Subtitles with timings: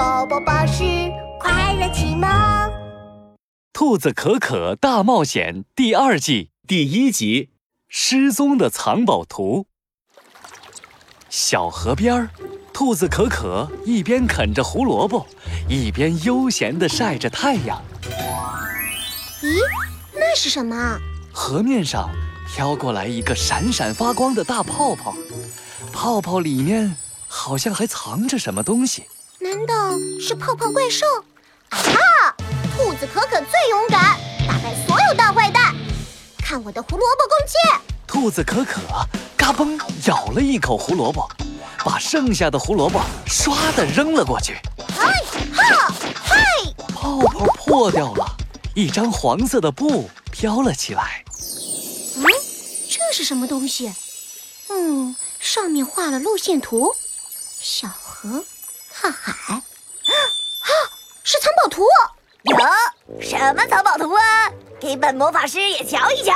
[0.00, 0.82] 宝宝巴士
[1.38, 2.26] 快乐启蒙，
[3.74, 7.42] 《兔子可可大冒险》第二季第一集
[7.86, 9.66] 《失踪的藏宝图》。
[11.28, 12.30] 小河边儿，
[12.72, 15.26] 兔子可可一边啃着胡萝卜，
[15.68, 17.78] 一边悠闲地晒着太阳。
[19.42, 19.60] 咦，
[20.14, 20.98] 那是什么？
[21.30, 22.08] 河面上
[22.48, 25.14] 飘过来一个闪闪发光的大泡泡，
[25.92, 26.96] 泡泡里面
[27.28, 29.04] 好像还藏着什么东西。
[29.50, 31.04] 难道是泡泡怪兽？
[31.70, 32.36] 啊哈！
[32.72, 35.74] 兔子可可最勇敢，打败所有大坏蛋。
[36.38, 37.80] 看我的胡萝卜弓箭！
[38.06, 38.80] 兔子可可
[39.36, 39.76] 嘎嘣
[40.06, 41.28] 咬了一口胡萝卜，
[41.84, 44.54] 把剩下的胡萝卜唰的扔了过去。
[44.96, 45.12] 嗨
[45.52, 45.92] 哈
[46.22, 46.36] 嗨！
[46.94, 48.24] 泡泡破掉了，
[48.76, 51.24] 一张黄色的布飘了起来。
[52.16, 52.24] 嗯，
[52.88, 53.92] 这是什么东西？
[54.68, 56.94] 嗯，上面画了路线图，
[57.60, 58.44] 小河。
[59.02, 59.62] 大海，啊，
[61.24, 61.82] 是藏宝图！
[62.42, 62.56] 有
[63.20, 64.50] 什么藏宝图啊？
[64.78, 66.34] 给本魔法师也瞧一瞧。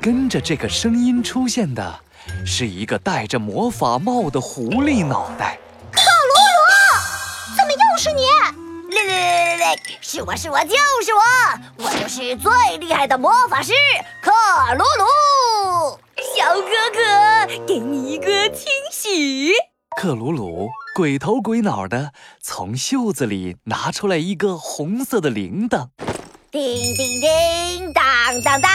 [0.00, 2.00] 跟着这个声音出现的，
[2.44, 5.58] 是一个戴着魔法帽的狐狸脑袋。
[5.92, 8.22] 克鲁鲁，怎么又是你？
[8.94, 11.22] 来来来来，是我是我就是我，
[11.84, 13.72] 我就是最厉害的魔法师
[14.20, 14.32] 克
[14.74, 16.00] 鲁鲁。
[16.36, 19.52] 小哥哥，给你一个惊喜。
[19.96, 25.88] 克鲁鲁鬼头鬼脑的从袖子里拿出来一个红色的铃铛，
[26.52, 28.70] 叮叮叮，当当当，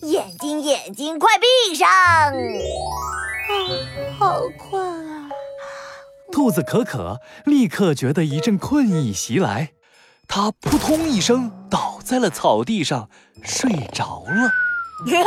[0.00, 1.86] 眼睛眼睛快闭上！
[1.86, 2.32] 啊，
[4.18, 5.28] 好困啊！
[6.32, 9.72] 兔子可可立刻觉得一阵困意袭来，
[10.26, 13.10] 它扑通一声倒在了草地上，
[13.44, 14.50] 睡着了。
[15.04, 15.22] 哈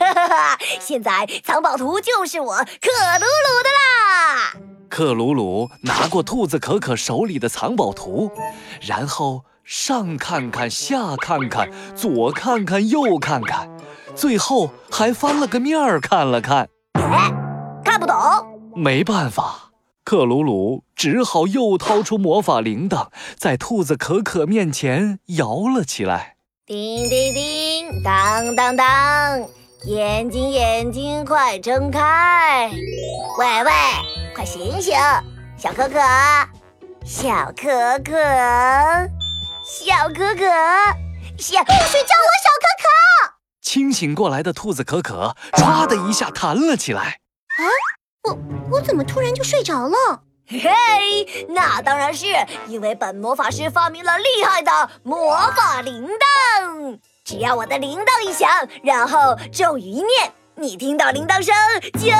[0.00, 0.58] 哈哈哈！
[0.80, 4.73] 现在藏宝图就是我可鲁鲁的啦！
[4.94, 8.30] 克鲁鲁拿过兔子可可手里的藏宝图，
[8.80, 13.68] 然后上看看，下看看，左看看，右看看，
[14.14, 16.68] 最后还翻了个面儿看了看。
[16.92, 17.32] 哎，
[17.84, 18.14] 看不懂。
[18.76, 19.72] 没办法，
[20.04, 26.36] 克鲁鲁只好又掏出魔法铃铛，在兔子可可面前摇了起来。
[26.66, 29.42] 叮叮叮，当当当，
[29.86, 32.70] 眼睛眼睛快睁开！
[33.36, 33.72] 喂喂，
[34.34, 34.94] 快醒醒，
[35.56, 36.00] 小可可，
[37.04, 38.12] 小可可，
[39.64, 40.44] 小可可，
[41.38, 43.34] 小不许叫我小可可！
[43.62, 47.02] 清醒过来的兔子可可唰的一下弹了起来。
[47.02, 47.62] 啊，
[48.24, 48.38] 我
[48.72, 50.22] 我怎么突然就睡着了？
[50.46, 52.26] 嘿嘿，那当然是
[52.66, 56.98] 因为本魔法师发明了厉害的魔法铃铛。
[57.24, 58.50] 只要我的铃铛一响，
[58.82, 61.54] 然后咒语一念，你听到铃铛声
[61.92, 62.10] 就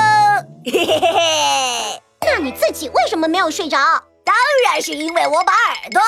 [0.71, 2.01] 嘿嘿嘿嘿。
[2.25, 3.77] 那你自己为什么没有睡着？
[4.23, 6.01] 当然是因为我把耳朵……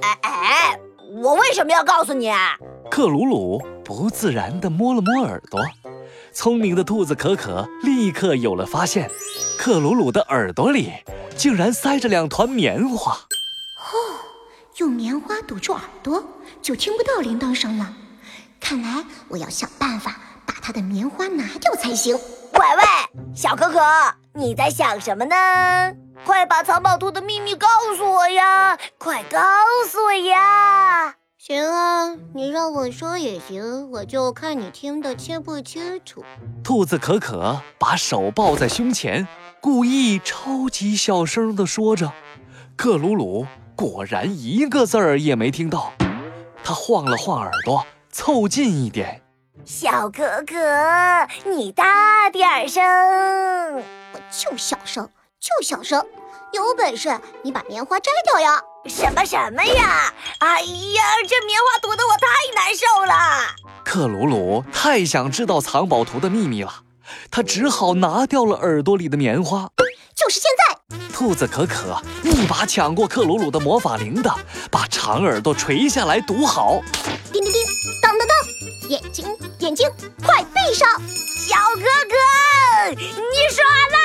[0.00, 0.80] 哎哎哎，
[1.22, 2.32] 我为什么要告诉你？
[2.90, 5.60] 克鲁鲁不自然地摸了摸耳朵。
[6.32, 9.10] 聪明的兔子可可立刻有了发现，
[9.58, 10.92] 克鲁鲁的耳朵里
[11.36, 13.12] 竟然塞着两团棉花。
[13.12, 13.92] 哦，
[14.76, 16.22] 用棉花堵住耳朵，
[16.62, 17.92] 就听不到铃铛声了。
[18.60, 22.14] 看来我要想办法把它的棉花拿掉才行。
[22.14, 23.80] 喂喂，小可可，
[24.38, 25.34] 你在想什么呢？
[26.24, 27.66] 快把藏宝图的秘密告
[27.96, 28.78] 诉我呀！
[28.96, 29.40] 快告
[29.90, 31.16] 诉我呀！
[31.36, 36.24] 行啊，你让我说也行，我就看你听得清不清楚。
[36.62, 39.26] 兔子可可把手抱在胸前，
[39.60, 42.12] 故意超级小声地说着。
[42.76, 43.44] 克鲁鲁
[43.74, 45.92] 果然一个字儿也没听到，
[46.62, 49.20] 他晃了晃耳朵，凑近一点。
[49.64, 50.54] 小可可，
[51.44, 52.82] 你大点声！
[54.12, 55.08] 我就小声，
[55.38, 56.04] 就小声。
[56.52, 58.60] 有本事你把棉花摘掉呀！
[58.86, 60.12] 什么什么呀！
[60.38, 63.14] 哎呀，这棉花堵得我太难受了。
[63.84, 66.72] 克鲁鲁太想知道藏宝图的秘密了，
[67.30, 69.68] 他只好拿掉了耳朵里的棉花。
[70.16, 70.98] 就是现在！
[71.12, 74.36] 兔子可可一把抢过克鲁鲁的魔法铃铛，
[74.70, 76.80] 把长耳朵垂下来堵好。
[77.32, 77.62] 叮叮叮，
[79.68, 79.86] 眼睛
[80.24, 80.88] 快闭上！
[81.36, 82.16] 小哥哥，
[82.96, 83.04] 你
[83.52, 83.62] 耍
[83.92, 83.98] 赖！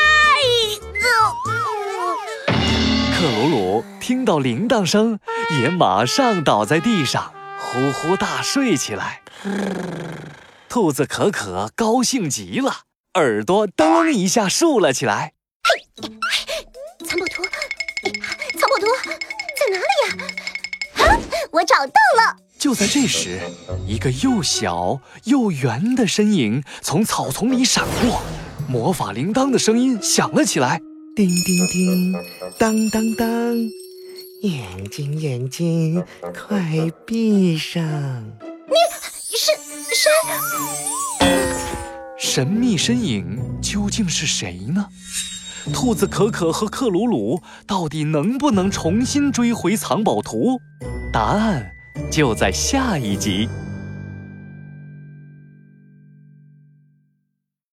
[3.15, 5.17] 克鲁鲁听到铃铛声，
[5.61, 9.21] 也马上倒在地上，呼呼大睡起来。
[10.67, 12.81] 兔子可可高兴极了，
[13.13, 15.31] 耳朵噔一下竖了起来。
[15.63, 16.05] 嘿，
[17.05, 17.41] 藏宝图，
[18.59, 18.87] 藏宝图
[19.55, 21.07] 在哪里呀？
[21.07, 21.17] 啊，
[21.51, 22.35] 我找到了！
[22.63, 23.41] 就在这时，
[23.85, 28.21] 一个又小又圆的身影从草丛里闪过，
[28.69, 30.79] 魔法铃铛的声音响了起来。
[31.13, 32.13] 叮叮叮，
[32.57, 33.27] 当当当，
[34.43, 37.83] 眼睛，眼睛，快闭上！
[37.83, 39.51] 你是
[39.93, 40.09] 谁？
[42.17, 44.87] 神秘身影究竟是谁呢？
[45.73, 50.61] 兔子可可和克鲁鲁到底能不能重新追回藏宝图？
[51.11, 51.72] 答案
[52.09, 53.47] 就在下一集。